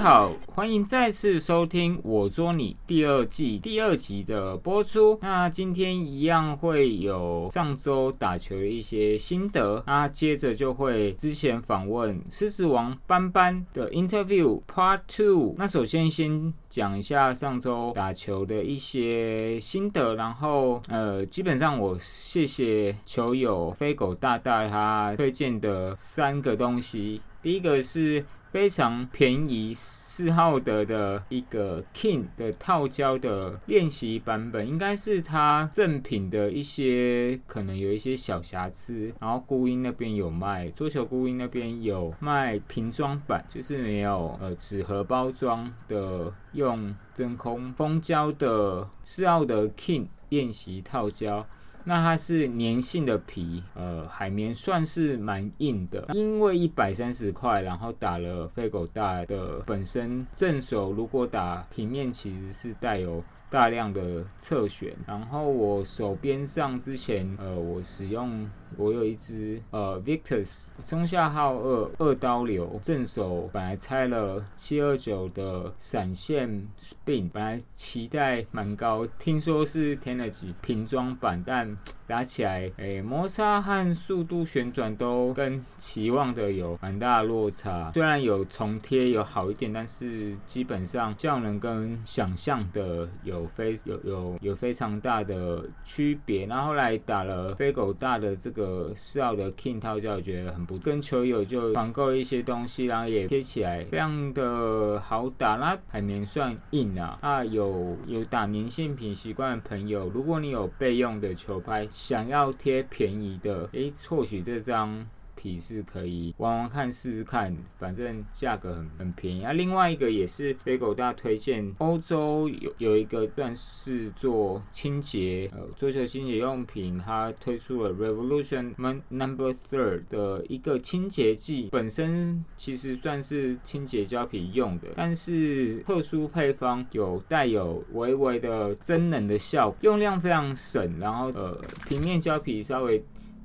[0.00, 5.18] 好，欢迎再次收听《我捉你》第二季第二集的播出。
[5.20, 15.54] 那今天一样会有上周打球的一些心得，那接着就会之前访问狮子王班班的 interview part two。
[15.58, 28.24] 那首先先讲一下上周打球的一些心得，然后呃，基本上我谢谢球友飞狗大大他推荐的三个东西，第一个是。
[28.50, 39.12] 非常便宜，四号德的一个 King 的套胶的练习版本，应该是它正品的一些可能有一些小瑕疵。
[39.20, 51.46] 然后孤音那边有卖，桌球孤音那边有卖瓶装版，就是没有呃纸盒包装的，用真空封胶的四号德 King 练习套胶。
[51.84, 63.22] 那它是粘性的皮，呃，海绵算是蛮硬的，因为一百三十块，然后打了飞狗大的本身正手，如果打平面其实是带有。
[63.50, 93.39] 大量的侧选，然后我手边上之前，呃，我使用我有一支呃 Victus 松下号二二刀流正手，本来拆了七二九的闪现 Spin，本来期待蛮高，听说是添了几瓶装版，但打起来，诶，摩擦和速度旋转都跟期望的有蛮大落差，虽然有重贴有好一点，但是基本上效能跟想象的有。
[93.40, 107.18] 有非有有有非常大的区别，然后来打了飞狗大的这个四号的 King 套胶，觉得很不跟球友就团购了一些东西，然后也贴起来非常的好打，那海绵算硬啊。
[107.22, 115.06] 啊，有有打粘性品习惯的朋友，如果你有备用的球拍，想要贴便宜的，诶，或许这张。
[115.40, 119.52] 皮是可以玩玩看试试看，反正价格很很便宜啊。
[119.54, 128.74] 另外一个也是飞狗大推荐，欧洲有有一个段是做清洁呃桌球清洁用品，它推出了 Revolution
[129.08, 141.58] Number Third 的一个清洁剂，本身其实算是清洁胶皮用的，但是特殊配方有带有微微的增能的效果，用量非常省，然后呃
[141.88, 143.02] 平面胶皮稍微。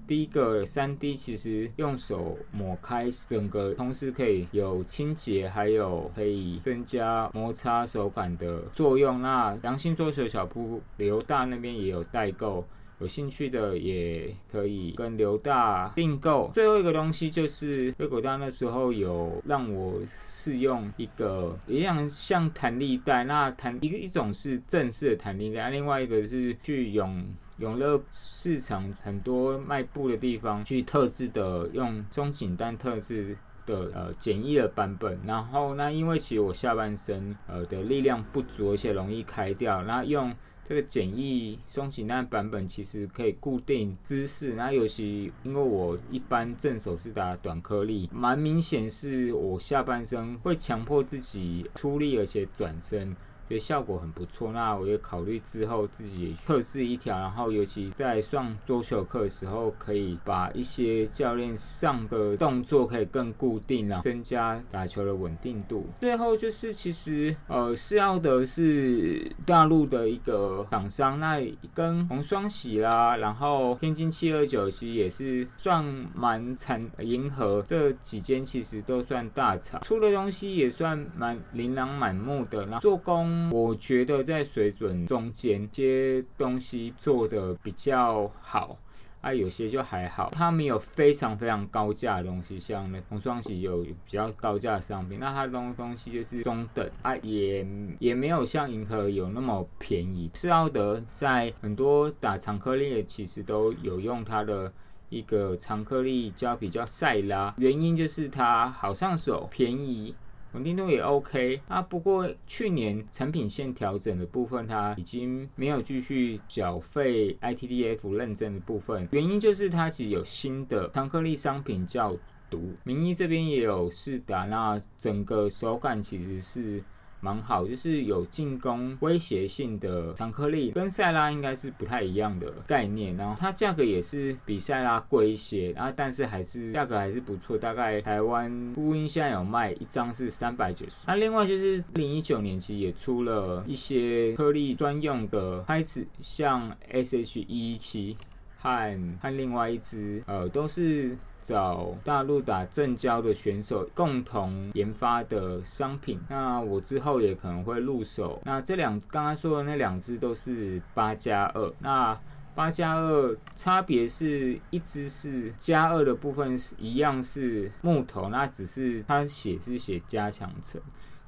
[0.08, 9.22] 第一个三 D 其实用手抹开整个，同时可以有清洁，还有可以增加摩擦手感的作用。
[9.22, 12.64] 那良心桌球小铺刘大那边也有代购，
[13.00, 16.52] 有兴趣的也可以跟刘大订购。
[16.54, 27.26] 最后一个东西就是飞狗大那时候有让我试用一个一样像弹力带，那弹一个一种是正式的弹力带，另外一个是去用。
[27.58, 40.36] 永乐市场很多卖布的地方，去特制的用中紧单特制的呃简易的版本，然后那因为其实我下半身呃的力量不足，而且容易开掉，那用
[40.68, 53.16] 这个简易松紧带版本其实可以固定姿势，那尤其因为我一般正手是打短颗粒，蛮明显是我下半身会强迫自己出力，而且转身。
[53.48, 65.86] 觉得效果很不错，那我也考虑之后自己特制一条，然后尤其在上桌球课的时候，可以把一些教练上的动作可以更固定啊，增加打球的稳定度。
[66.00, 71.40] 最后就是其实呃，是要的是大陆的一个厂商，那
[71.74, 75.86] 跟红双喜啦，然后天津七二九其实也是算
[76.16, 83.35] 蛮产银河这几间其实都算大厂，出的东西也算蛮琳琅满目的，然后做工。
[83.52, 88.78] 我觉得在水准中间，些东西做的比较好，
[89.22, 90.30] 啊，有些就还好。
[90.32, 97.66] 它没有非常非常高价的东西，像那红双喜有比较高价的商品，那它的东东西就是中等啊，也
[98.00, 100.30] 也没有像银河有那么便宜。
[100.34, 104.72] 斯奥德在很多打长颗粒，其实都有用它的
[105.10, 110.16] 一个长颗粒胶比较塞拉，原因就是它好上手，便宜。
[110.56, 122.18] 稳定度也 OK 啊，不过去年产品线调整的部分，它已经没有继续缴费 ITDF 认证的部分，原因就是它其实有新的糖颗粒商品叫
[122.50, 126.82] 毒，名医这边也有试打，那整个手感其实是。
[127.26, 133.18] 蛮好，就是有进攻威胁性的长颗粒，跟塞拉应该是不太一样的概念。
[133.18, 137.58] 然后它价格也是比塞拉贵一些，然后但是还是价格还是不错。
[137.58, 141.04] 大概台湾呼音现在有卖一张是三百九十。
[141.08, 148.16] 那另外就是二零一九年其实也出了一些颗粒专用的拍子，像 SH 一一七。
[148.66, 156.20] 和和另外一支，呃，都是找大陆打正交的选手共同研发的商品。
[156.28, 158.42] 那我之后也可能会入手。
[158.44, 161.72] 那这两刚刚说的那两支都是八加二。
[161.80, 162.20] 那
[162.56, 170.82] 八加二差别是一支是加二的部分是一样是木头，那只是它写是写加强层，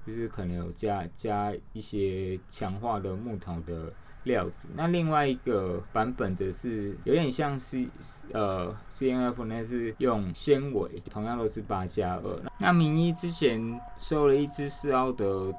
[0.05, 3.93] 就是可能有加加一些强化的木头的。
[4.27, 7.87] 料子，那另外一个版本则是有点像是
[8.31, 12.41] 呃 C N F，那是用纤维，同样都是八加二。
[12.59, 15.51] 那明一之前收了一支斯奥德，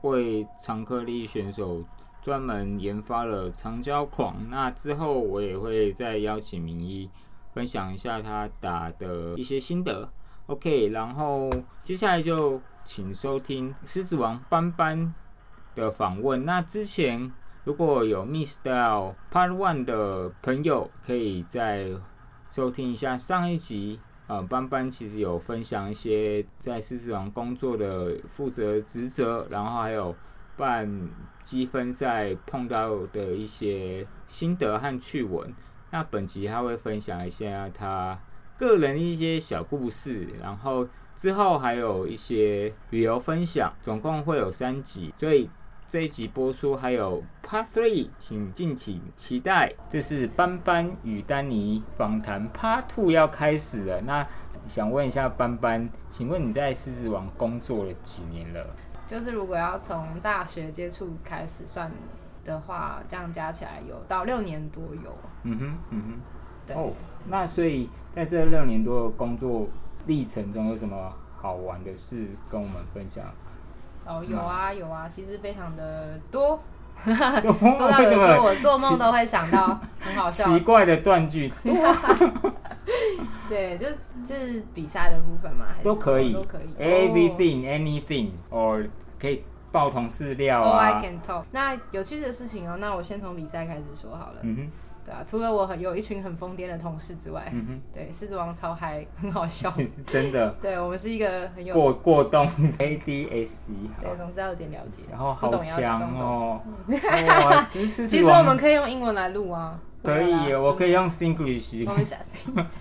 [0.00, 1.84] 为长颗粒选手
[2.22, 4.36] 专门研发了长胶狂。
[4.48, 7.10] 那之后我也会再邀请明一
[7.52, 10.08] 分享一下他打的一些心得。
[10.46, 11.50] OK，然后
[11.82, 15.14] 接下来就请收听狮子王斑斑
[15.74, 16.44] 的访问。
[16.44, 17.30] 那之前。
[17.64, 21.88] 如果有 Miss Style Part One 的朋友，可以再
[22.50, 24.00] 收听一下上一集。
[24.26, 30.12] 呃，班班其实有分享一些在狮子王工作的负责职责，然后还有
[30.56, 31.08] 办
[31.42, 35.54] 积分赛碰到的一些心得和趣闻。
[35.90, 38.18] 那本集他会分享一下他
[38.58, 45.48] 个人一些小故事，然后之后还有一些旅游分享，总共会有三集，所以。
[45.92, 49.74] 这一集播出还有 Part Three，请敬请期待。
[49.90, 54.00] 这是班班与丹尼访谈 Part Two 要开始了。
[54.00, 54.26] 那
[54.66, 58.66] 想问一下班班，请问你在狮子王工作了几年了？
[59.06, 61.92] 就是如果要从大学接触开始算
[62.42, 65.14] 的话，这样加起来有到六年多有。
[65.42, 66.20] 嗯哼，嗯哼。
[66.66, 66.74] 对。
[66.74, 66.94] 哦，
[67.28, 69.68] 那所以在这六年多的工作
[70.06, 73.26] 历程中，有什么好玩的事跟我们分享？
[74.06, 76.60] 哦，有啊有啊，其实非常的多，
[77.04, 80.44] 多到有时候我做梦都会想到，很好笑。
[80.44, 81.52] 奇怪的断句，
[83.48, 88.88] 对，就是就是比赛的部分嘛，都可以，都可以，everything anything，or
[89.20, 90.78] 可以爆同事料啊。
[90.84, 91.44] I can talk。
[91.50, 94.40] 那有趣的事情哦，那我先从比赛开始说好了。
[94.42, 94.70] 嗯哼。
[95.04, 99.72] 对啊，除了我很有一群很疯癫的同事之外，嗯哼，对，狮子王超嗨，很好笑，
[100.06, 100.50] 真的。
[100.62, 106.60] 对我们是一个很有过过动 ADSD，对，总是要有点了解，然后好强哦。
[106.86, 109.78] 其实 我们可以用英文来录啊。
[110.02, 111.84] 可以，我可以用 Singlish。
[111.88, 112.16] 我们下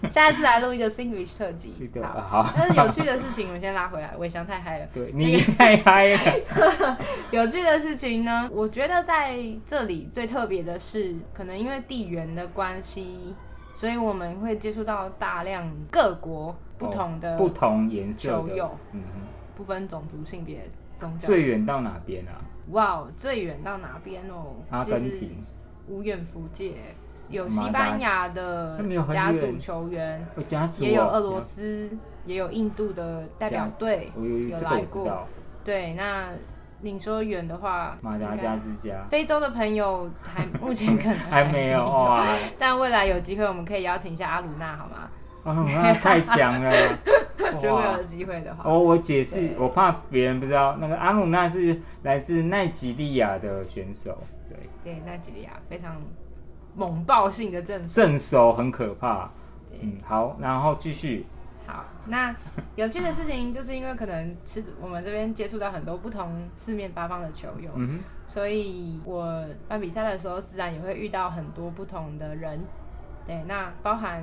[0.10, 1.74] 下一次来录一个 Singlish 特辑。
[2.02, 4.16] 好，但是有趣的事情，我们先拉回来。
[4.18, 6.98] 伟翔太嗨了， 对你太嗨了。
[7.32, 13.36] 有趣的事情呢，我觉得在这里最特别的是，可能因为地缘的关系，
[13.76, 19.02] 所以我们会接触到大量各国不同的不同颜色球友，嗯，
[19.56, 20.68] 不分种族、性别、
[20.98, 21.28] 宗教。
[21.28, 22.42] 最远到哪边啊？
[22.72, 24.56] 哇，最远到哪边哦？
[24.70, 25.44] 阿根廷，
[25.88, 26.74] 无远弗届。
[27.32, 28.80] 有西班牙的
[29.10, 30.26] 甲组球员，
[30.80, 31.90] 也有俄罗斯，
[32.26, 35.28] 也有印度的代表队有来过。
[35.64, 36.30] 对，那
[36.82, 42.26] 你说远的话，马达加斯加，非洲的朋友还 目前可能还没有哇，
[42.60, 45.10] 但未来有机会，我们可以邀请一下阿鲁纳，好吗？
[45.44, 46.72] 阿鲁纳太强了，
[47.64, 48.64] 如果有机会的话。
[48.70, 54.18] 哦，我解释，我怕别人不知道，那个阿鲁纳是来自奈及利亚的选手，
[54.50, 55.96] 对，对，奈及利亚非常。
[56.76, 59.30] 猛爆性的正正手很可怕，
[59.80, 61.26] 嗯，好，然后继续。
[61.68, 62.36] 好，那
[62.76, 72.60] 有趣的事情就是因为可能是我们这边接触到很多不同四面八方的球友，嗯所以我办比赛的时候自然也会遇到很多不同的人。
[73.26, 74.22] 对，那包含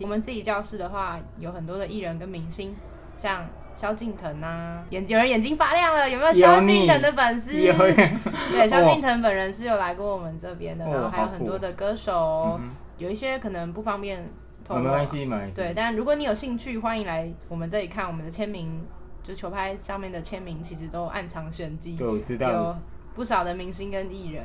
[0.00, 2.74] 我们自己教室的话，有很多的艺人跟明星，
[3.18, 3.44] 像。
[3.76, 7.50] 萧敬腾啊，眼有人眼睛发亮了，有没有萧敬腾的粉丝？
[7.50, 12.58] 对，萧敬腾本人是有来过我们这边的，然后还有很多的歌手，
[12.96, 14.28] 有一些可能不方便
[14.64, 18.82] 透露，没关系，没对，但如果你有兴趣，欢迎来我们这里看我们的签名，
[19.22, 21.96] 就是球拍上面的签名，其实都暗藏玄机。
[21.96, 22.76] 对，我知道，有
[23.14, 24.42] 不少的明星跟艺人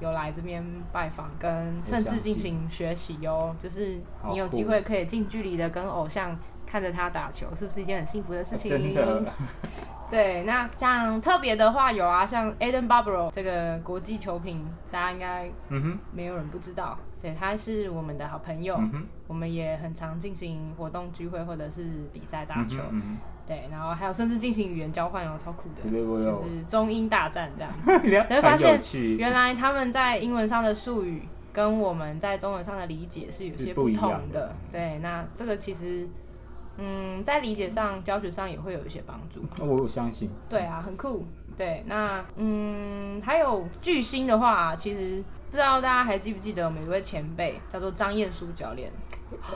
[0.00, 3.54] 有来这边拜访，跟甚至进行学习哟。
[3.60, 6.36] 就是你有机会可以近距离的跟偶像。
[6.66, 8.70] 看着他打球，是不是一件很幸福的事情？
[8.70, 9.24] 真的。
[10.10, 16.96] 对，那像特别的话有啊，像 Aden Barbaro 这个国际球评，大家应该嗯哼没有人不知道。
[17.20, 18.78] 对，他是我们的好朋友，
[19.26, 22.82] 我们也很常进行活动聚会或者是比赛打球。
[23.46, 27.98] 对，然后还有甚至进行语言交换哦，超酷的，就是中英大战这样子。
[28.06, 28.78] 你会发现，
[29.16, 34.54] 原来他们在英文上的术语跟我们在中文上的理解是有些不同的。
[34.70, 36.06] 对，那这个其实。
[36.78, 39.44] 嗯，在理解上、教学上也会有一些帮助。
[39.64, 40.30] 我相信。
[40.48, 41.24] 对啊，很酷。
[41.56, 48.90] 对，那嗯，还有巨星的话，其实不知道大家还记不记得我们一位前辈叫做张彦书教练？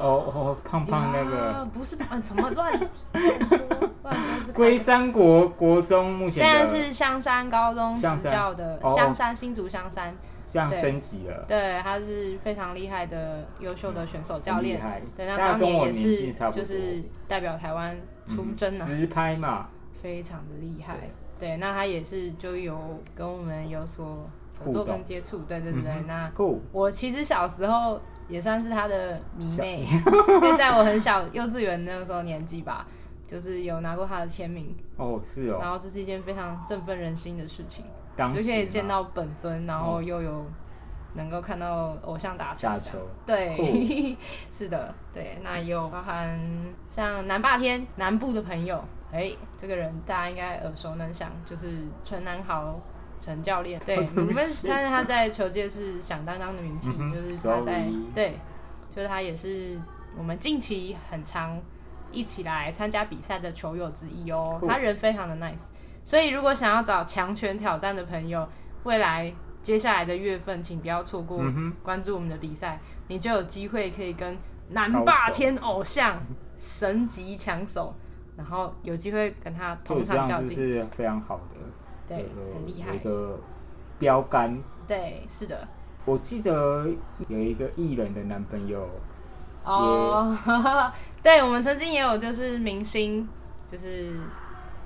[0.01, 3.59] 哦哦，胖胖那个， 不是胖，什么乱乱说
[4.03, 4.53] 乱说。
[4.55, 10.15] 龟山国国中目前现在是香山高中执教的香山新竹香山，
[10.53, 11.45] 这样升级了。
[11.47, 14.81] 对，他是非常厉害的优秀的选手教练。
[15.17, 19.69] 对，那当年也是就是代表台湾出征啊，直拍嘛，
[20.03, 20.97] 非常的厉害。
[21.39, 24.29] 对，那他也是就有跟我们有所
[24.59, 25.39] 合作跟接触。
[25.41, 26.33] 对对对，那
[26.73, 28.01] 我其实小时候。
[28.29, 32.87] 也算是他的迷妹， 因为在我很小幼稚园那个时候年纪吧，
[33.27, 34.77] 就是有拿过他的签名。
[34.99, 37.87] 哦，是哦，然后这是一件非常振奋人心的事情，
[38.37, 40.47] 就可以见到本尊，然后又有
[41.15, 42.69] 能够看到偶像打球，
[43.25, 44.17] 对，
[44.51, 46.39] 是的，对，那也有包含
[46.91, 48.83] 像南霸天南部的朋友，
[49.13, 52.81] 哎，这个人大家应该耳熟能详，就是陈南豪。
[53.21, 54.37] 陈教练，对，我们
[54.69, 58.39] 但是他在球界是响当当的名气，就是他在对，
[58.95, 59.77] 就是他也是
[60.17, 61.61] 我们近期很常
[62.13, 64.63] 一起来参加比赛的球友之一哦。
[64.65, 65.71] 他人非常的 nice，
[66.09, 68.49] 所以如果想要找强权挑战的朋友，
[68.85, 69.31] 未来
[69.63, 71.45] 接下来的月份，请不要错过
[71.83, 74.35] 关注我们的比赛，你就有机会可以跟
[74.71, 76.19] 南霸天偶像
[76.57, 77.95] 神级强手，
[78.39, 81.61] 然后有机会跟他同场较劲，是非常好的。
[82.09, 82.25] 对，
[82.55, 82.95] 很厉害。
[82.95, 83.39] 一个
[83.99, 84.59] 标杆。
[84.87, 85.69] 对，是的。
[86.07, 86.89] 我记得
[87.29, 88.89] 有一个艺人的男朋友。
[89.63, 90.35] 哦，
[91.23, 93.29] 对，我们曾经也有，就是明星，
[93.71, 94.15] 就是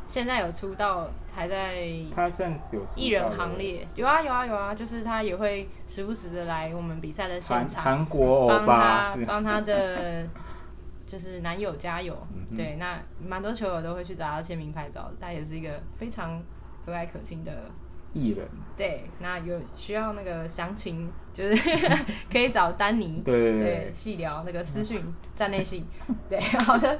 [0.09, 1.87] 现在有出道，还在。
[2.15, 10.27] 他算是有艺人行列，有啊有啊有啊，就是他也会时不时的来我们比赛的现场，韩国帮他帮他的
[11.07, 12.17] 就是男友加油。
[12.57, 16.43] 对，那蛮多球友都会去找他签名拍照，他也是一个非常。
[16.85, 17.71] 和蔼可亲的
[18.13, 18.45] 艺人，
[18.77, 21.55] 对，那有需要那个详情，就是
[22.29, 23.57] 可以找丹尼， 对。
[23.57, 25.01] 对，细聊那个私讯
[25.33, 25.87] 站内信，
[26.29, 26.99] 对，好的，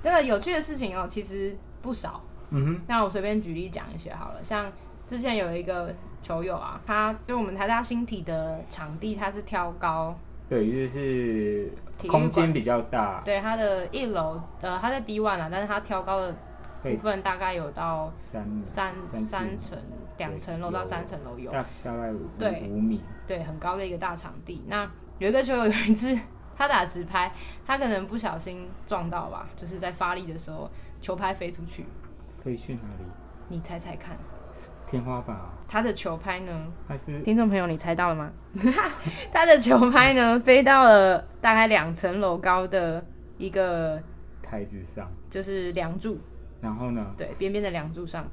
[0.00, 2.22] 这个有趣的事情哦，其实不少，
[2.54, 4.70] 嗯哼，那我随便举例讲一些好了，像
[5.06, 10.16] 之前有一个球友啊，他就我们台大新体的场地，他是挑高，
[10.48, 11.70] 对，就是
[12.08, 16.34] 空间比较大，对，他的一楼，呃，他在 B one 啊，但是他挑高的。
[16.84, 19.78] 部分大概有到三三三层
[20.18, 22.28] 两层楼到三层楼有，大大概五
[22.68, 24.62] 五米，对，很高的一个大场地。
[24.68, 24.86] 那
[25.18, 26.14] 有一个球友有一次
[26.54, 27.32] 他打直拍，
[27.66, 30.70] 他可能不小心撞到吧，就是在发力的时候
[31.00, 31.86] 球拍飞出去，
[32.44, 33.04] 飞去哪里？
[33.48, 34.14] 你猜猜看，
[34.86, 35.50] 天花板啊。
[35.66, 36.52] 他的球拍呢？
[36.86, 38.30] 还是听众朋友，你猜到了吗？
[39.32, 43.02] 他的球拍呢，飞到了大概两层楼高的
[43.38, 43.98] 一个
[44.42, 46.20] 台子上，就是梁柱。
[46.60, 47.14] 然后呢？
[47.16, 48.26] 对，边边的梁柱上，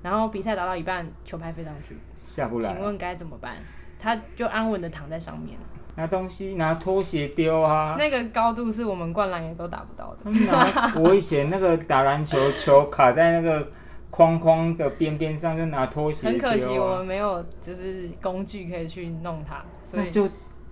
[0.00, 2.68] 然后比赛打到一半，球拍飞上去，下不来。
[2.68, 3.56] 请问该怎么办？
[3.98, 5.58] 他就安稳的躺在上面。
[5.96, 7.96] 拿东西，拿拖鞋丢啊！
[7.98, 11.00] 那个高度是我们灌篮也都达不到的。
[11.00, 13.66] 我以前那个打篮球，球卡在那个
[14.10, 16.26] 框框的边边上，就拿拖鞋。
[16.26, 20.28] 很可惜，我们没有就是工具可以去弄它，所以就。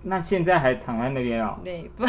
[0.07, 1.57] 那现在还躺在那边哦？
[1.65, 2.03] 对，不，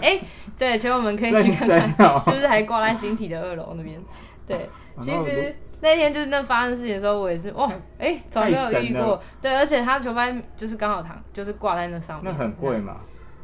[0.00, 0.18] 哎，
[0.56, 4.00] 对，其实我们可以去看看，是不是还挂在形体的二楼那边？
[4.46, 4.68] 对，
[5.00, 9.20] 其实那天就是那发生事情的时候，我也是哇，哎，从来没有遇过。
[9.40, 12.32] 对，而且他球拍就是刚好躺，就是挂在那上面。
[12.32, 12.96] 那很贵嘛？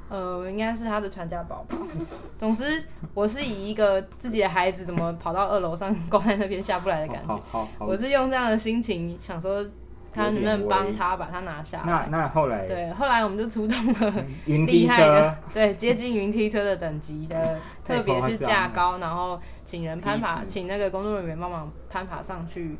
[0.09, 1.77] 呃，应该是他的传家宝吧。
[2.37, 2.83] 总之，
[3.15, 7.41] 我是以一个自己的孩子怎么跑到二楼上挂在那边下不来的感觉，
[7.79, 9.65] 我是用这样的心情想说。
[10.13, 11.83] 他能不能帮他把它拿下？
[11.87, 22.77] 那那后来对，后来我们就出动了 云梯车，对，接近云梯车的等级的， 特别是架高，然后请人攀爬，请那个工作人员帮忙攀爬上去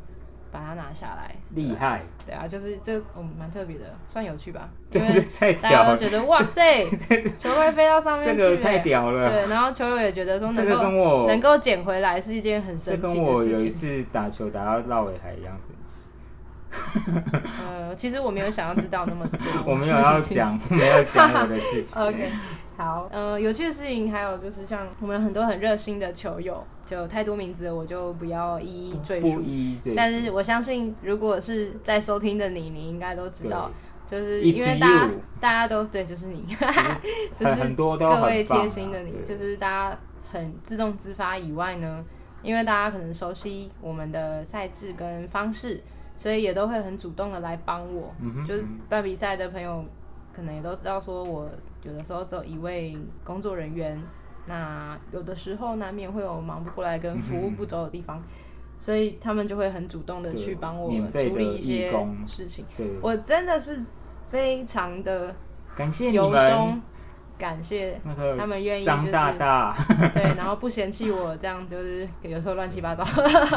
[0.51, 1.33] 把它拿下来。
[1.55, 2.01] 厉害！
[2.25, 4.69] 对啊，就是这嗯蛮特别的，算有趣吧？
[4.91, 5.21] 因为
[5.61, 6.83] 大家都觉得哇塞，
[7.39, 9.29] 球会飞到上面去，太屌了。
[9.29, 13.23] 对，然后球友也觉得说能够能够捡回来是一件很神奇的事情。
[13.23, 16.00] 跟我有一次打球打到绕尾台一样神奇。
[17.65, 19.39] 呃，其实我没有想要知道那么多。
[19.67, 22.01] 我没有要讲， 没有讲我的事情。
[22.01, 22.31] OK，
[22.77, 29.41] 好，呃，有趣的事情还有就是像我们很多很热心的球友，就太多名字我就不要一一赘述。
[29.41, 29.95] 一一赘述。
[29.97, 33.69] 但是我相信，如果是在收听的你，你应该都知道，
[34.07, 35.09] 就是因为大家
[35.39, 36.45] 大家都对，就是你，
[37.35, 39.97] 就是很多各位贴心的你，就是大家
[40.31, 42.03] 很自动自发以外呢，
[42.41, 45.83] 因为大家可能熟悉我们的赛制跟方式。
[46.21, 48.13] 所以也都会很主动的来帮我，
[48.45, 49.83] 就是办比赛的朋友
[50.31, 51.49] 可能也都知道，说我
[51.81, 53.99] 有的时候只有一位工作人员，
[54.45, 58.21] 那有的时候难免会有忙不过来跟服务不周的地方，
[58.77, 61.91] 所以他们就会很主动的去帮我处理一些
[62.27, 62.67] 事情。
[63.01, 63.83] 我真的是
[64.27, 65.33] 非常的
[65.75, 66.81] 感谢你们。
[67.41, 67.99] 感谢
[68.37, 69.75] 他们愿意张大大
[70.13, 73.03] 对，然后不嫌弃 我这样，就是有时候乱七八糟。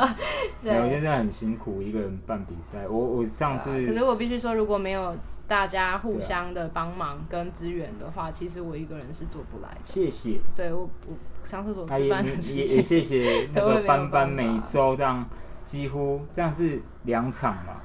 [0.63, 2.89] 对，我现在很辛苦，一个人办比赛。
[2.89, 5.15] 我我上次，可是我必须说，如果没有
[5.47, 9.81] 大家互相的帮忙跟支援的话，其实我一个人是做不来的。
[9.85, 10.41] 谢谢。
[10.57, 15.29] 对我我上厕所吃饭的时间，也谢谢那个班班每周这样
[15.63, 17.83] 几乎这样是两场嘛。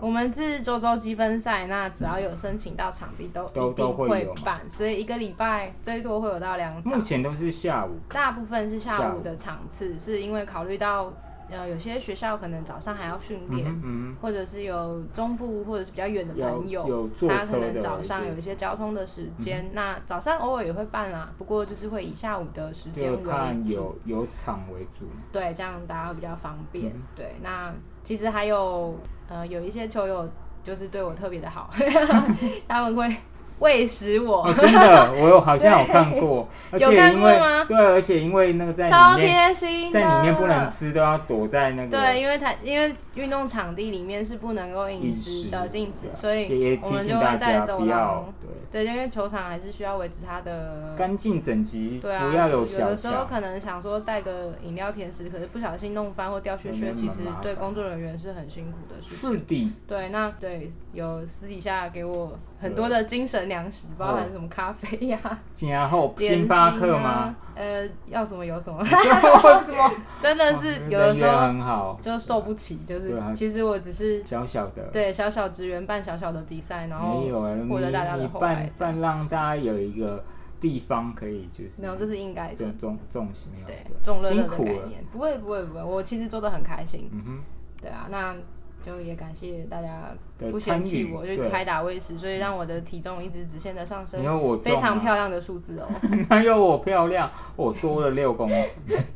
[0.00, 6.92] 我们是周周积分赛，那只要有申请到场地，都一定会办，所以一个礼拜最多会有到两场。
[6.92, 11.12] 目前都是下午，大部分是下午的场次，是因为考虑到。
[11.52, 23.18] 呃，有些学校可能早上还要训练，或者是有中部或者是比较远的朋友，他可能早上有一些交通的时间，那早上偶尔也会办啦，不过就是会以下午的时间为
[23.64, 26.92] 主，有有场为主，对，这样大家会比较方便。
[27.16, 28.94] 对，那其实还有
[29.28, 30.28] 呃，有一些球友
[30.62, 31.70] 就是对我特别的好，
[32.68, 33.16] 他们会。
[33.60, 37.38] 喂食我，真的， 我有好像有看过，而且因为
[37.68, 48.32] 对，而且因为那个在超贴心，在里面不能吃，都要躲在那个对，因为它因为运动场地里面是不能够饮食的，禁止，所以我们就会在走廊，
[48.70, 62.38] 对，对，因为球场还是需要维持它的干净整齐，对啊，不要有有的时候可能想说带个饮料甜食，可是不小心弄翻或掉屑屑，其实对工作人员是很辛苦的事情，是的，对，那对有私底下给我。
[62.60, 65.18] 很多的精神粮食，包含什么咖啡呀，
[65.68, 67.34] 然后星巴克吗？
[67.54, 68.82] 呃，要什么有什么，
[70.22, 80.22] 真的是有的时候很好，就受不起，就是其实我只是小小的，对小小职员办小小的比赛，然后没有获得大家的厚爱，办让大家有一个
[80.60, 83.28] 地方可以就是没有，这是应该的，重重重
[83.66, 87.38] 对重乐乐的概念，不会不会不会，我其实做的很开心，嗯哼，
[87.80, 88.36] 对啊，那。
[88.82, 94.20] 就也感谢大家不嫌弃我，就拍打喂食，所以让我的体重一直直线的上升，
[94.62, 95.88] 非常漂亮的数字哦。
[96.28, 97.30] 哪有我漂亮？
[97.56, 98.56] 我多了六公斤。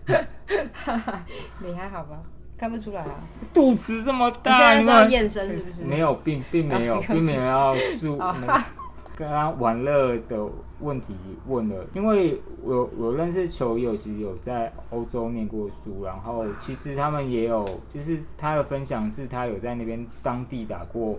[1.61, 2.19] 你还好吧？
[2.57, 3.15] 看不出来啊。
[3.53, 5.85] 肚子这么大，现在是要验身是不是？
[5.85, 8.19] 没有，并并没有，并没有要输。
[9.17, 10.45] 刚刚玩乐的
[10.81, 11.15] 问题
[11.47, 21.17] 问了，因为我我认识球友，其实有在欧洲念过书，然后其实他们也有，就是他的分享是他有在那边当地打过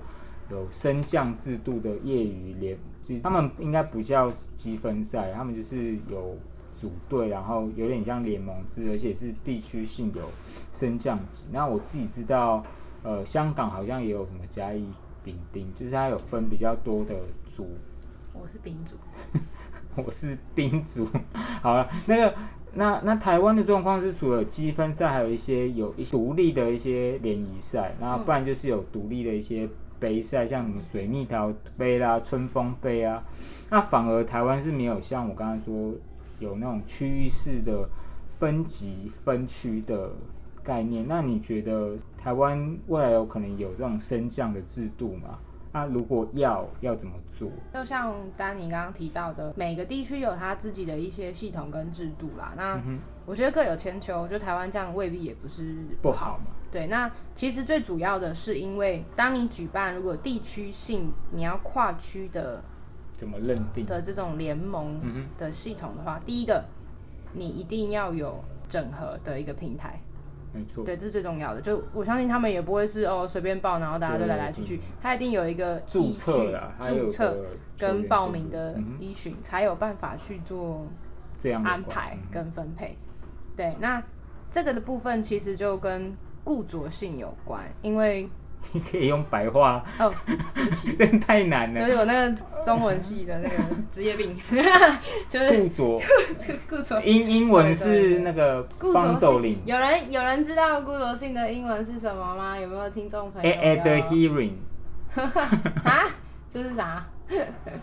[0.52, 6.36] 有升降制度的业余联，就他们应该不叫积分赛，他们就是有
[6.74, 10.22] 组队，然后有点像联盟制，而且是地区性有
[10.70, 11.44] 升降级。
[11.50, 12.62] 那我自己知道，
[13.04, 14.86] 呃，香港好像也有什么嘉义
[15.24, 17.16] 丙丁，就是它有分比较多的。
[17.56, 17.66] 组，
[18.34, 18.98] 我是丙组，
[19.96, 21.08] 我是丁组。
[21.62, 22.36] 好了，那个，
[22.74, 29.70] 那那台湾的状况是，除了积分赛，还有一些有一独立的一些联谊赛，然后不然就是有独立的一些
[30.02, 33.24] 杯赛，像什么水蜜桃杯啦、春风杯啊。
[33.70, 35.94] 那反而台湾是没有像我刚才说
[36.40, 37.88] 有那种区域式的
[38.28, 40.12] 分级分区的
[40.62, 41.08] 概念。
[41.08, 45.40] 那你觉得台湾未来有可能有这种升降的制度吗？
[45.76, 47.52] 那如果要要怎么做？
[47.74, 52.54] 就像丹尼刚刚提到的，每个地区有他自己的一些系统跟制度啦。
[52.56, 52.82] 那
[53.26, 56.46] 我觉得各有千秋，就台湾这样未必也不是不好嘛。
[56.72, 62.64] 对，那其实最主要的是因为，当你举办如果地区性你要跨区的
[63.18, 66.64] 怎么认定的这种联盟的系统的话，第一个
[67.34, 70.00] 你一定要有整合的一个平台。
[70.84, 71.62] 对，这是最重要的。
[71.62, 74.80] 就我相信他们也不会是哦随便报，然后大家都来来去去。
[75.02, 76.32] 他一定有一个注册、
[76.82, 77.38] 注册
[77.78, 80.86] 跟报名的依循，才有办法去做
[81.38, 82.98] 这样安排跟分配。
[83.56, 84.04] 对，那
[84.50, 88.30] 这个的部分其实就跟固着性有关，因为。
[88.74, 90.14] 你可以用白话哦，
[90.54, 91.80] 对不起， 真太难了。
[91.82, 93.56] 就是我那个中文系的那个
[93.92, 94.36] 职业病，
[95.30, 96.02] 就是固着，
[96.70, 97.02] 固着。
[97.04, 99.60] 英英文是那个固着性。
[99.66, 102.60] 有人有人知道固着性的英文是什么吗？
[102.60, 104.54] 有没有听众朋友？At the hearing。
[105.16, 106.06] 啊？
[106.50, 107.06] 这是啥？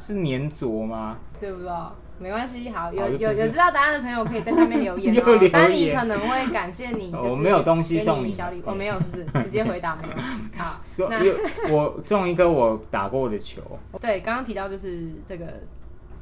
[0.07, 1.17] 是粘着吗？
[1.37, 1.95] 知不知道。
[2.23, 5.37] 没关系，好有有有知道答案的朋友可以在下面留言哦。
[5.53, 9.25] 丹尼可能会感谢你，我没有东西送你小礼物，我没有，是不是？
[9.43, 10.15] 直接回答没有。
[10.57, 10.81] 好，
[11.11, 13.61] 那我送一个我打过的球。
[14.01, 15.47] 对，刚刚提到就是这个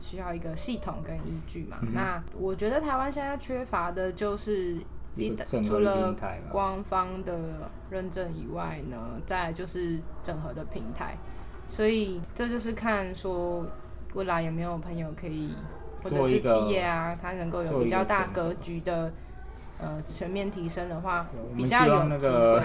[0.00, 1.76] 需要一个系统跟依据嘛。
[1.92, 4.78] 那我觉得台湾现在缺乏的就是
[5.62, 6.16] 除了
[6.50, 11.18] 官方的认证以外呢，再就是整合的平台。
[11.68, 13.64] 所以这就是看说
[14.14, 15.54] 未来有没有朋友可以。
[16.02, 19.10] 或者是企业啊，它能够有比较大格局的
[19.80, 22.62] 呃全面提升的话，比较有那个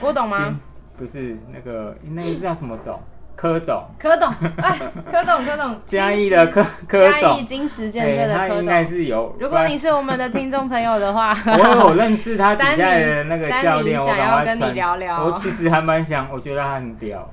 [0.00, 0.58] 我懂 吗？
[0.96, 3.00] 不是那个那个叫什么董？
[3.36, 4.78] 柯董，柯董，哎，
[5.10, 9.34] 柯董，柯董， 嘉义的柯柯董，嘉义金石建设的柯董，应该是有。
[9.40, 15.24] 如果你是我们的听众朋友的话， 我有认识他底下的那个教练，我想要跟你聊聊。
[15.24, 17.28] 我其实还蛮想，我觉得他很屌。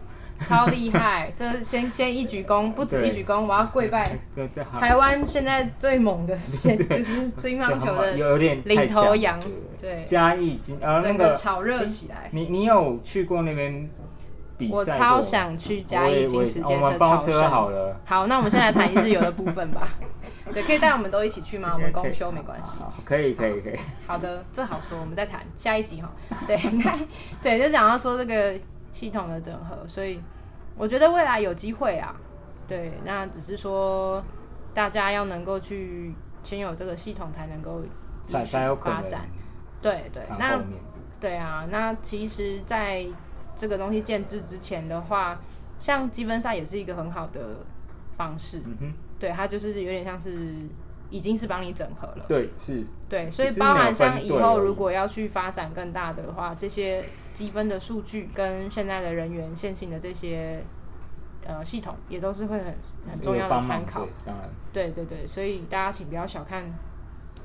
[0.46, 1.32] 超厉害！
[1.38, 4.18] 这先先一鞠躬，不止一鞠躬，我要跪拜。
[4.80, 9.40] 台湾现在最猛的， 就是乒乓球的有点领头羊。
[9.80, 12.30] 对，嘉义金，整个炒热起来。
[12.32, 13.90] 你你有去过那边
[14.58, 14.74] 比赛？
[14.74, 18.00] 我超想去嘉义金时间车超车好了。
[18.06, 19.88] 好，那我们先来谈一日游的部分吧。
[20.54, 21.72] 对，可以带我们都一起去吗？
[21.74, 22.72] 我们公休没关系。
[23.06, 23.76] 可以可以可以。
[24.06, 26.12] 好的，这好说，我们再谈下一集哈。
[26.46, 26.58] 对，
[27.42, 28.54] 对，就讲到说这个。
[28.94, 30.22] 系统的整合，所以
[30.78, 32.16] 我觉得未来有机会啊。
[32.68, 34.24] 对，那只是说
[34.74, 37.82] 大家要能够去先有这个系统，才能够
[38.24, 39.22] 继续发展。
[39.82, 40.62] 对对，那
[41.20, 43.06] 对啊，那其实在
[43.56, 45.40] 这个东西建制之前的话，
[45.80, 47.58] 像积分赛也是一个很好的
[48.16, 48.62] 方式。
[48.66, 50.68] 嗯哼，对，它就是有点像是
[51.12, 52.26] 已经是帮你整合了。
[52.28, 52.84] 对，是。
[53.08, 57.06] 对，所以包含像以后如果要去发展更大的话，这些。
[57.34, 60.62] 积分的数据跟现在的人员现行的这些
[61.47, 62.76] 呃系统，也都是会很
[63.10, 64.06] 很重要的参考。
[64.26, 66.62] 当然，对对对，所以大家请不要小看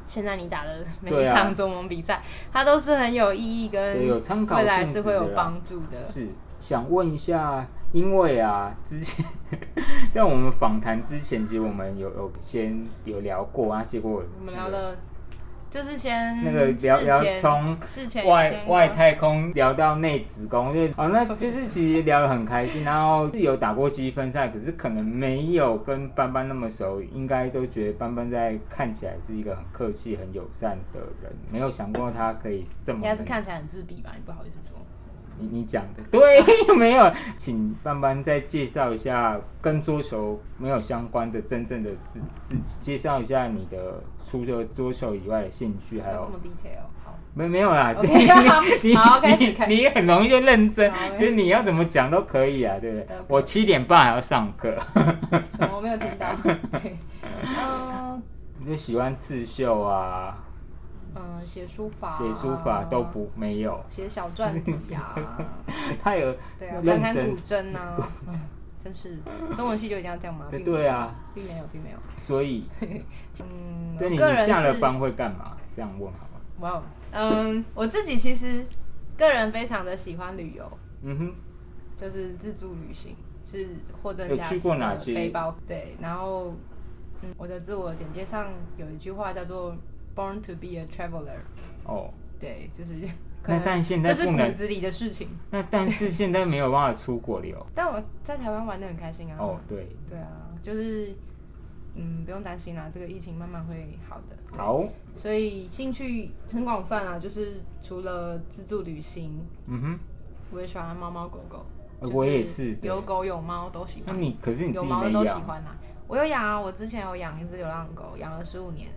[0.09, 2.21] 现在你打的 每一场中盟比赛，
[2.53, 6.03] 它都是很有意义跟有参考未来是会有帮助的。
[6.03, 9.25] 是想问一下，因为啊，之前
[10.13, 14.97] 在我们访谈之前，其实我们有有先有聊过啊，结果我们聊了。
[15.69, 17.77] 就是先那个聊聊从
[18.25, 22.85] 外外太空聊到内子宫，就哦，那就是其实聊得很开心。
[22.85, 33.01] 然后是有打过积分赛，可是可能没有跟班班那么熟，应该都觉得班班在看起来是一个很客气、很友善的人，没有想过他可以这么。
[33.01, 34.13] 应该是看起来很自闭吧？
[34.15, 34.79] 你不好意思说。
[35.39, 36.03] 你你讲的。
[36.11, 36.43] 对，
[36.77, 47.95] 没有，请班班再介绍一下跟桌球没有相关的真正的自自己，介绍一下你的除了桌球以外的兴趣，还有这么 detail，好，没没有啦，
[48.83, 53.17] 你好，开始你你很容易就认真，就是你要怎么讲都可以啊，对不对？
[53.29, 54.75] 我七点半还要上课，
[55.51, 55.77] 什么？
[55.77, 56.27] 我没有听到？
[57.43, 58.23] 嗯，
[58.59, 60.39] 你就喜欢刺绣啊？
[61.19, 65.15] 嗯，写书法，写书法都不没有，写小传子呀，
[66.03, 67.97] 他有对啊，弹弹古筝啊，
[68.85, 69.19] 真是
[69.57, 70.47] 中文系就一定要这样吗？
[70.51, 71.97] 对对啊，并没有，并没有。
[72.19, 75.57] 所以， 嗯，对你下了班会干嘛？
[75.75, 76.41] 这样问好吗？
[76.61, 78.65] 哇，嗯，我自己其实
[79.17, 80.71] 个人非常的喜欢旅游，
[81.03, 81.35] 嗯哼，
[81.97, 83.69] 就是自助旅行，是
[84.03, 85.57] 或者有去过哪些背包？
[85.67, 86.55] 对，然后，
[87.23, 89.75] 嗯，我的自我简介上有一句话叫做。
[90.17, 91.39] Born to be a traveler。
[91.85, 92.95] 哦，对，就是。
[93.49, 95.29] 那但现在这是骨子里的事情。
[95.53, 97.65] 那但是现在没有办法出国游。
[97.73, 99.37] 但我在台湾玩的很开心啊。
[99.39, 99.87] 哦，对。
[100.11, 100.27] 对啊，
[100.61, 101.15] 就是
[101.95, 104.37] 嗯，不用担心啦，这个疫情慢慢会好的。
[104.57, 104.85] 好。
[105.15, 109.99] 所以兴趣很广泛啊，就是除了自助旅行，嗯哼，
[110.51, 111.65] 我也喜欢猫猫狗狗。
[112.01, 114.13] 我也是，有狗有猫都喜欢。
[114.13, 115.77] 那你可是你有猫的都喜欢啊？
[116.09, 118.89] 我有养啊，我之前有养一只流浪狗，养了十五年。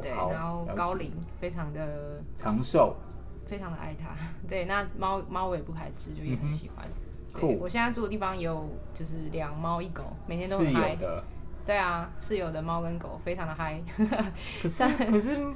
[0.00, 2.94] 对，然后高龄，非常的长寿，
[3.46, 4.10] 非常的爱它。
[4.48, 6.86] 对，那猫猫我也不排斥，就也很喜欢。
[7.32, 10.96] 对，我现在住的地方有就是两猫一狗，每天都很嗨。
[10.96, 11.22] 的。
[11.66, 13.80] 对啊，是有的猫跟狗非常的嗨。
[14.62, 15.46] 可是 可是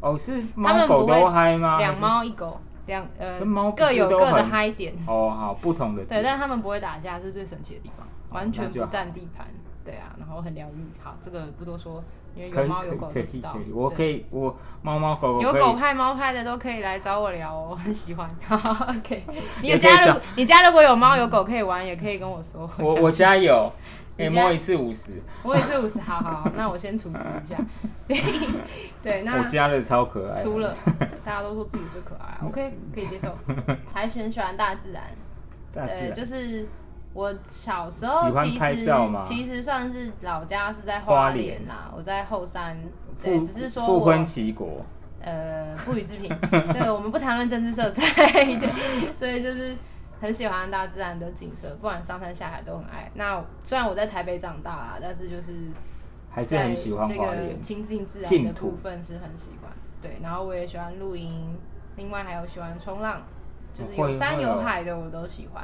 [0.00, 1.78] 哦，是猫狗都嗨吗？
[1.78, 3.40] 两猫一狗，两呃
[3.74, 4.94] 各有各的嗨点。
[5.06, 6.04] 哦，好，不同的。
[6.04, 9.46] 对，但他们不会打架，是最神奇的地方，完全不占地盘。
[9.84, 10.86] 对啊，然后很疗愈。
[11.02, 12.04] 好，这个不多说。
[12.34, 18.28] 因为有猫有狗都知道，我可以，我猫猫狗狗有狗派猫派的都可以来找我聊哦，我很喜欢。
[18.48, 19.22] OK，
[19.62, 22.68] 你有家如你家如果有猫有狗可以玩，也可以跟我说。
[22.78, 23.70] 我我家有，
[24.16, 27.56] 可以摸一次五十，摸一次五十，好好，那我先处置一下。
[29.02, 30.74] 对，那我家的超可爱，除了
[31.24, 33.36] 大家都说自己最可爱，OK，可以接受。
[33.92, 35.02] 还是很喜欢大自然，
[35.72, 36.66] 对，就是。
[37.14, 38.86] 我小时候其实
[39.22, 42.76] 其实算是老家是在花莲啦，我在后山，
[43.22, 44.84] 对，只是说复婚齐国，
[45.20, 46.34] 呃，不予置评，
[46.72, 48.04] 这个我们不谈论政治色彩，
[48.56, 49.76] 对，所以就是
[50.20, 53.10] 很喜欢大自然的景色，不管上山下海都很爱。
[53.14, 55.70] 那虽然我在台北长大啦，但是就是
[56.30, 59.70] 还是很喜欢这个亲近自然的部分是很喜欢，
[60.00, 60.18] 对。
[60.22, 61.58] 然后我也喜欢露营，
[61.96, 63.20] 另外还有喜欢冲浪，
[63.74, 65.62] 就是有山有海的我都喜欢。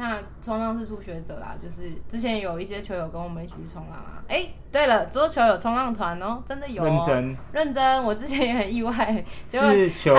[0.00, 4.24] 那冲浪是初学者啦，就是之前有一些球友跟我们一起去冲浪啊。
[4.28, 6.82] 哎，对了，桌球有冲浪团哦，真的有。
[6.82, 10.16] 认真认真，我之前也很意外，是球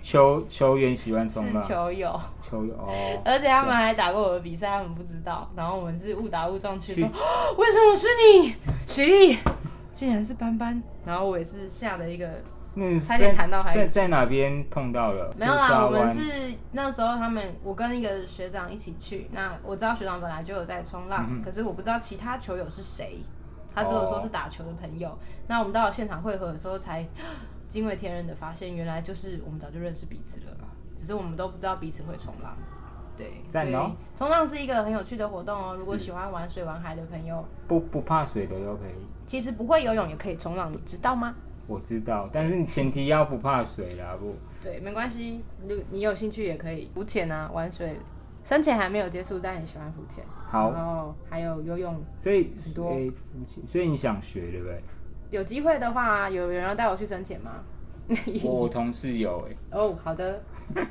[0.00, 2.94] 球球员喜欢冲浪，是球友球友哦。
[3.26, 5.50] 而且他们还打过我的比赛，他们不知道。
[5.56, 7.08] 然后我们是误打误撞去说，
[7.58, 8.06] 为什么是
[8.40, 8.54] 你，
[8.86, 9.38] 徐丽，
[9.90, 10.80] 竟然是班班。
[11.04, 12.24] 然后我也是吓的一个。
[12.76, 15.32] 嗯，差点谈到海在在哪边碰到了？
[15.38, 19.28] 没有啦，我们是那时候他们，我跟一个学长一起去。
[19.32, 23.20] 那我知道学长本来就有在冲浪，可是我不知道其他球友是谁，
[23.74, 25.16] 他只有说是打球的朋友。
[25.46, 27.06] 那我们到了现场汇合的时候，才
[27.68, 30.56] 惊为天人的发现，原来就是我们早就认识彼此了，
[30.96, 32.56] 只是我们都不知道彼此会冲浪。
[33.16, 35.76] 对，所以冲浪是一个很有趣的活动哦。
[35.78, 39.06] 如果喜欢玩水玩海的朋友，不不怕水的都可以。
[39.24, 41.32] 其实不会游泳也可以冲浪，你知道吗？
[41.66, 44.34] 我知道，但是你前提要不怕水啦，不？
[44.62, 47.96] 对，没关系，你你有兴趣也可以浮潜啊，玩水。
[48.44, 50.22] 深潜还没有接触，但你喜欢浮潜。
[50.46, 54.82] 好，然后还有游泳，所以很多浮潜，所以你想学对不对？
[55.30, 57.64] 有机会的话，有人要带我去深潜吗？
[58.44, 59.56] 我同事有哎。
[59.72, 60.42] 哦，好的，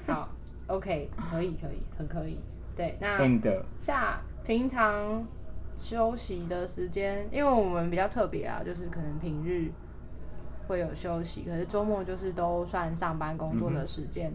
[0.07, 0.27] 好
[0.65, 2.39] ，OK，可以，可以，很可以。
[2.75, 3.19] 对，那
[3.77, 5.23] 下平常
[5.75, 9.71] 休息的时间，因为我们比较特别啊，就是可能平日。
[10.67, 14.31] 会有休息，可是周末就是都算上班工作的时间。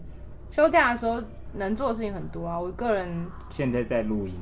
[0.51, 1.21] 休假的时候
[1.53, 2.59] 能做的事情很多啊。
[2.59, 4.33] 我个人现在在录音，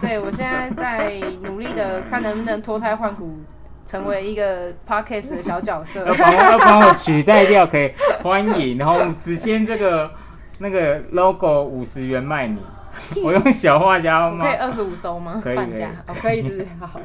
[0.00, 3.38] 对我现在在努力的看能不能脱胎换骨，
[3.86, 6.04] 成为一个 podcast 的小角色。
[6.06, 8.76] 要帮要帮我取代掉，可以欢迎。
[8.78, 10.10] 然后只先这个
[10.58, 12.58] 那个 logo 五十元卖你，
[13.22, 14.44] 我用小画家吗？
[14.44, 15.40] 可以二十五收吗？
[15.42, 15.86] 可以可以，
[16.20, 17.00] 可以是好。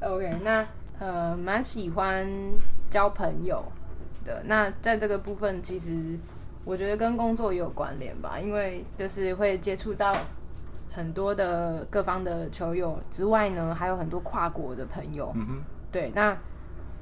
[0.00, 0.64] OK，那。
[1.00, 2.28] 呃，蛮喜欢
[2.90, 3.64] 交朋友
[4.24, 4.42] 的。
[4.44, 6.18] 那在这个部分，其实
[6.62, 10.14] 我觉得跟工作也有关联吧，因为就是会接触到
[10.92, 15.32] 很多的各方的球友之外呢，还有很多跨国的朋友。
[15.34, 15.62] 嗯哼。
[15.90, 16.36] 对，那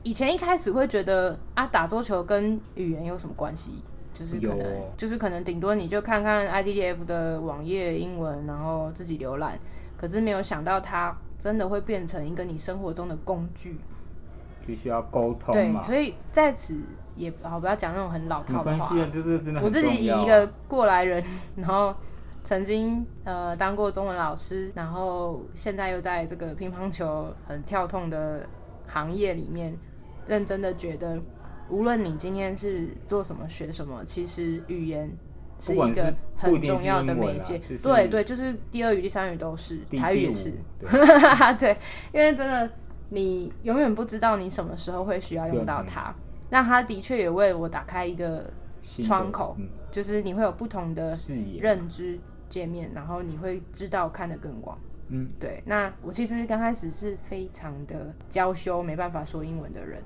[0.05, 3.83] 以前一开始会觉得啊，打桌球跟语言有什么关系？
[4.15, 9.59] 就是可能，就是可能顶多你就看看 IDF 的网页英文，然后自己浏览。
[9.97, 11.17] 可是没有想到它。
[11.39, 13.79] 真的会变成一个你生活中的工具，
[14.67, 16.77] 必须要沟通对，所以在此
[17.15, 18.89] 也好不要讲那种很老套的话。
[19.07, 19.63] 就是真的。
[19.63, 21.23] 我自己以一个过来人，
[21.55, 21.95] 然后
[22.43, 28.45] 曾经呃当过中文老师，然后现在又在这个乒乓球很跳痛的
[28.87, 29.79] 行业里面，
[30.27, 31.17] 认真的觉得，
[31.71, 35.09] 无论你今天是做什么学什么，其实语言。
[35.61, 40.53] 是一个很重要的媒介，对对，就是第二语、第三语都是，台语也是，
[41.59, 41.77] 对，
[42.13, 42.71] 因为真的
[43.09, 46.15] 你永远不知道你什么时候会需要用到它，
[46.51, 48.49] 那它的确也为我打开一个
[49.03, 49.57] 窗口，
[49.91, 51.17] 就是你会有不同的
[51.61, 52.19] 认知
[52.49, 55.61] 界面，然后你会知道看得更广，嗯，对。
[55.67, 60.01] 那我其实刚开始是非常的娇羞，没办法说英文的人，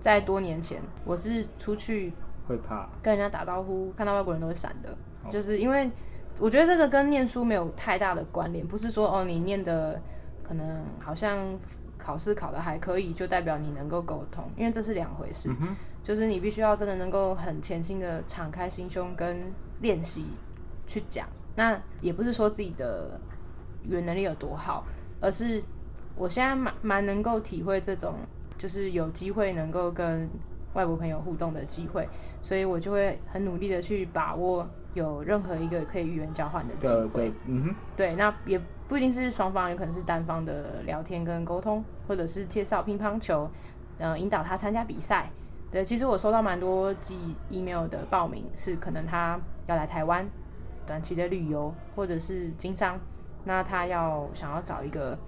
[0.00, 2.12] 在多年前我是出去。
[2.48, 4.96] 会怕跟人家打招呼，看到外国人都会闪的，
[5.30, 5.88] 就是因为
[6.40, 10.00] 我觉得这个跟念书没有太大的关联，不是说哦你念的
[10.42, 11.36] 可能好像
[11.98, 15.50] 考试考的还可以，就代表你能够沟通，因为这是两回事。
[16.02, 20.24] 就是你必须要真的能够很潜心的敞开心胸跟练习
[20.86, 23.20] 去讲，那也不是说自己的
[23.82, 24.86] 语言能力有多好，
[25.20, 25.62] 而是
[26.16, 28.14] 我现在蛮蛮能够体会这种，
[28.56, 30.26] 就是有机会能够跟。
[30.74, 32.08] 外国朋友互动的机会，
[32.42, 37.32] 所以我就会很努力的去把握有任何一个可以语言交换的机会。
[37.46, 43.50] 嗯哼，对，那也不一定是双方，有可能是单方的聊天跟沟通，或者是介绍乒乓球，
[43.98, 45.30] 呃，引导他参加比赛。
[45.70, 50.28] 对，其实我收到蛮多寄 email 的报名，是可能他要来台湾
[50.86, 52.98] 短期的旅游，或者是经商，
[53.44, 55.18] 那他要想要找一个。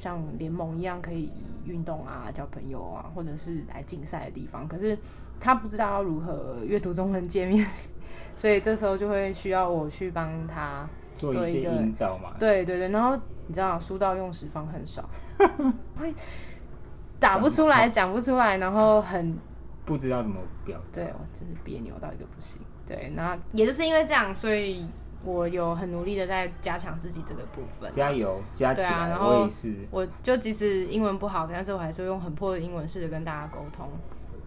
[0.00, 1.30] 像联盟一样可以
[1.66, 4.98] 运动啊、交朋友啊，或者是来竞赛的地方，可是
[5.38, 7.64] 他不知道要如何阅读中文界面，
[8.34, 12.34] 所以这时候就会需要我去帮他做一个引导嘛。
[12.38, 13.14] 对对对，然后
[13.46, 15.08] 你知道书到用时方很少，
[17.20, 19.36] 打不出来、讲不出来，然后很
[19.84, 22.62] 不知道怎么表，对，我真是别扭到一个不行。
[22.86, 24.88] 对，那也就是因为这样，所以。
[25.22, 29.14] 我有很努力的在加强自己这个部分，加油，加起来。
[29.18, 33.86] 我也是，我就即使英文不好，但是我还是用很破的英文试着跟大家沟通。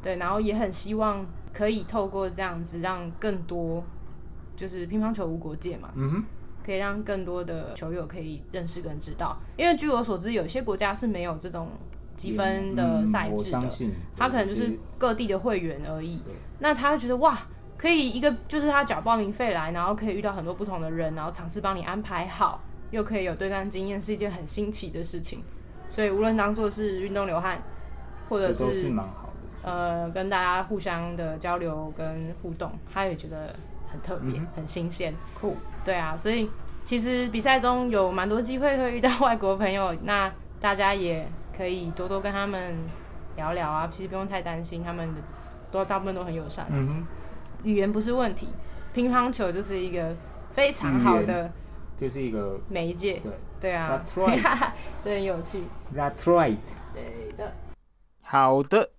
[0.02, 3.84] 对，然后也很希望可以透过这样子，让更多
[4.56, 6.24] 就是乒乓球无国界嘛，嗯哼，
[6.66, 9.38] 可以让更多的球友可以认识跟知道。
[9.56, 11.70] 因为据我所知，有些国家是没有这种
[12.18, 13.70] 积分的赛制的，
[14.18, 16.22] 他可能就是各地的会员而已。
[16.58, 17.38] 那他会觉得哇。
[17.84, 25.44] 可以一个就是他缴报名费来，然后可以遇到很多不同的人，然后尝试帮你安排好，又可以有对战经验，是一件很新奇的事情。
[25.90, 27.62] 所以无论当做是运动流汗，
[28.30, 33.54] 或者是蛮好的，呃，跟大家互相的交流跟互动，他也觉得
[33.92, 35.14] 很特别、很新鲜。
[35.38, 36.50] 酷，对啊，所以
[36.86, 42.78] 其实比赛中有蛮多机会会遇到外国朋友，那大家也可以多多跟他们
[43.36, 43.90] 聊聊啊。
[43.92, 45.20] 其实不用太担心，他们的
[45.70, 46.66] 都大部分都很友善。
[46.70, 47.08] 嗯哼，
[47.64, 48.48] 语言不是问题，
[48.94, 50.16] 乒乓球就是一个
[50.52, 51.52] 非常好的。
[51.96, 55.64] 就是一个媒介，对对啊， 所以很有趣。
[55.96, 56.58] That's right，
[56.92, 57.54] 对的，
[58.22, 58.92] 好的，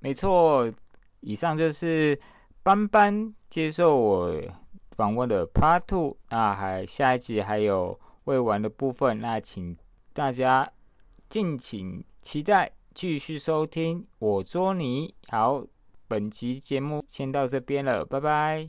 [0.00, 0.72] 没错。
[1.20, 2.18] 以上就是
[2.62, 4.34] 班班接受我
[4.96, 9.76] 访问的 Part Two，那还下一集还有未完的部分，那请
[10.12, 10.68] 大家
[11.28, 15.14] 敬请期待，继续收听我捉你。
[15.28, 15.62] 好，
[16.08, 18.66] 本期节目先到这边了，拜拜。